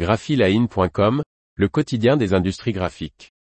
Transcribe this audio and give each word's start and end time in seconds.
graphiline.com, 0.00 1.22
le 1.56 1.68
quotidien 1.68 2.16
des 2.16 2.32
industries 2.32 2.72
graphiques. 2.72 3.34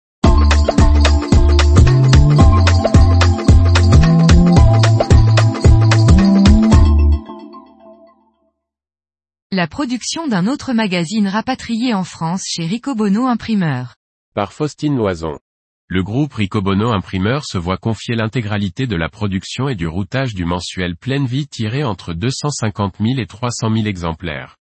La 9.51 9.67
production 9.67 10.27
d'un 10.27 10.47
autre 10.47 10.73
magazine 10.73 11.27
rapatrié 11.27 11.93
en 11.93 12.03
France 12.03 12.41
chez 12.47 12.65
Ricobono 12.65 13.27
Imprimeur. 13.27 13.93
Par 14.33 14.51
Faustine 14.51 14.95
Loison. 14.95 15.37
Le 15.85 16.01
groupe 16.01 16.33
Ricobono 16.33 16.89
Imprimeur 16.89 17.45
se 17.45 17.59
voit 17.59 17.77
confier 17.77 18.15
l'intégralité 18.15 18.87
de 18.87 18.95
la 18.95 19.09
production 19.09 19.69
et 19.69 19.75
du 19.75 19.85
routage 19.85 20.33
du 20.33 20.43
mensuel 20.43 20.97
Pleine 20.97 21.27
Vie 21.27 21.47
tiré 21.47 21.83
entre 21.83 22.15
250 22.15 22.95
000 22.99 23.19
et 23.19 23.27
300 23.27 23.71
000 23.71 23.85
exemplaires. 23.85 24.57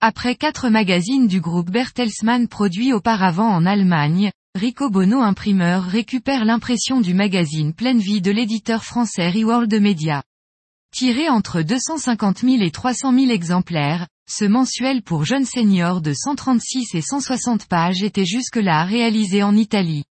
Après 0.00 0.36
quatre 0.36 0.68
magazines 0.68 1.26
du 1.26 1.40
groupe 1.40 1.70
Bertelsmann 1.70 2.46
produits 2.46 2.92
auparavant 2.92 3.48
en 3.48 3.66
Allemagne, 3.66 4.30
Ricobono 4.54 5.22
Imprimeur 5.22 5.82
récupère 5.82 6.44
l'impression 6.44 7.00
du 7.00 7.14
magazine 7.14 7.74
Pleine 7.74 7.98
Vie 7.98 8.20
de 8.20 8.30
l'éditeur 8.30 8.84
français 8.84 9.28
Reworld 9.28 9.74
Media. 9.80 10.22
Tiré 10.94 11.28
entre 11.28 11.62
250 11.62 12.42
000 12.42 12.62
et 12.62 12.70
300 12.70 13.12
000 13.12 13.32
exemplaires, 13.32 14.06
ce 14.30 14.44
mensuel 14.44 15.02
pour 15.02 15.24
jeunes 15.24 15.44
seniors 15.44 16.00
de 16.00 16.12
136 16.14 16.94
et 16.94 17.02
160 17.02 17.66
pages 17.66 18.04
était 18.04 18.24
jusque-là 18.24 18.84
réalisé 18.84 19.42
en 19.42 19.56
Italie. 19.56 20.04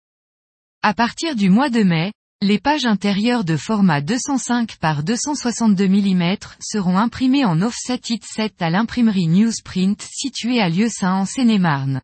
À 0.80 0.94
partir 0.94 1.36
du 1.36 1.50
mois 1.50 1.68
de 1.68 1.82
mai, 1.82 2.14
les 2.44 2.58
pages 2.58 2.84
intérieures 2.84 3.42
de 3.42 3.56
format 3.56 4.02
205 4.02 4.76
par 4.76 5.02
262 5.02 5.88
mm 5.88 6.36
seront 6.60 6.98
imprimées 6.98 7.46
en 7.46 7.62
offset 7.62 8.00
it 8.10 8.22
7 8.22 8.60
à 8.60 8.68
l'imprimerie 8.68 9.28
Newsprint 9.28 10.02
située 10.02 10.60
à 10.60 10.68
Lieusaint 10.68 11.14
en 11.14 11.24
Seine-et-Marne. 11.24 12.02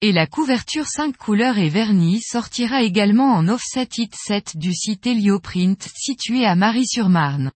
Et 0.00 0.10
la 0.10 0.26
couverture 0.26 0.86
5 0.86 1.16
couleurs 1.16 1.58
et 1.58 1.68
vernis 1.68 2.22
sortira 2.22 2.82
également 2.82 3.32
en 3.32 3.46
offset 3.46 3.88
it 3.98 4.12
7 4.16 4.56
du 4.56 4.74
site 4.74 5.06
Helioprint 5.06 5.88
situé 5.94 6.44
à 6.44 6.56
Marie-sur-Marne. 6.56 7.52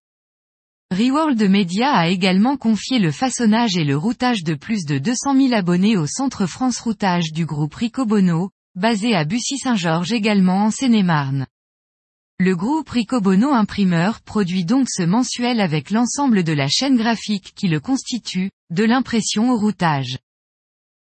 Reworld 0.92 1.42
Media 1.50 1.90
a 1.92 2.06
également 2.06 2.56
confié 2.56 3.00
le 3.00 3.10
façonnage 3.10 3.76
et 3.76 3.84
le 3.84 3.96
routage 3.96 4.44
de 4.44 4.54
plus 4.54 4.84
de 4.84 4.98
200 4.98 5.34
000 5.48 5.54
abonnés 5.54 5.96
au 5.96 6.06
Centre 6.06 6.46
France 6.46 6.78
Routage 6.78 7.32
du 7.32 7.46
groupe 7.46 7.74
Ricobono, 7.74 8.50
basé 8.76 9.16
à 9.16 9.24
Bussy-Saint-Georges 9.24 10.12
également 10.12 10.66
en 10.66 10.70
Seine-et-Marne. 10.70 11.46
Le 12.44 12.56
groupe 12.56 12.88
Ricobono 12.88 13.52
Imprimeur 13.52 14.20
produit 14.20 14.64
donc 14.64 14.88
ce 14.90 15.04
mensuel 15.04 15.60
avec 15.60 15.92
l'ensemble 15.92 16.42
de 16.42 16.52
la 16.52 16.66
chaîne 16.66 16.96
graphique 16.96 17.52
qui 17.54 17.68
le 17.68 17.78
constitue, 17.78 18.50
de 18.70 18.82
l'impression 18.82 19.52
au 19.52 19.56
routage. 19.56 20.18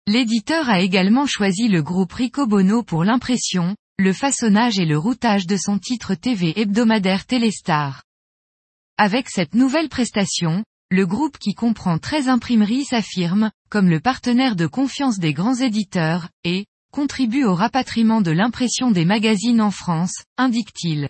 L'éditeur 0.07 0.67
a 0.67 0.79
également 0.79 1.27
choisi 1.27 1.67
le 1.67 1.83
groupe 1.83 2.13
Ricobono 2.13 2.81
pour 2.81 3.03
l'impression, 3.03 3.75
le 3.99 4.13
façonnage 4.13 4.79
et 4.79 4.85
le 4.87 4.97
routage 4.97 5.45
de 5.45 5.57
son 5.57 5.77
titre 5.77 6.15
TV 6.15 6.59
hebdomadaire 6.59 7.27
Téléstar. 7.27 8.01
Avec 8.97 9.29
cette 9.29 9.53
nouvelle 9.53 9.89
prestation, 9.89 10.63
le 10.89 11.05
groupe 11.05 11.37
qui 11.37 11.53
comprend 11.53 11.99
13 11.99 12.29
imprimeries 12.29 12.85
s'affirme, 12.85 13.51
comme 13.69 13.91
le 13.91 13.99
partenaire 13.99 14.55
de 14.55 14.65
confiance 14.65 15.19
des 15.19 15.33
grands 15.33 15.57
éditeurs, 15.57 16.29
et, 16.43 16.65
contribue 16.91 17.43
au 17.43 17.53
rapatriement 17.53 18.21
de 18.21 18.31
l'impression 18.31 18.89
des 18.89 19.05
magazines 19.05 19.61
en 19.61 19.69
France, 19.69 20.23
indique-t-il. 20.39 21.09